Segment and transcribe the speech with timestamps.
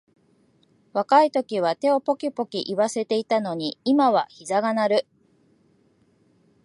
[0.93, 5.07] 若いときは手をポキポキいわせていたのに、今はひざが鳴る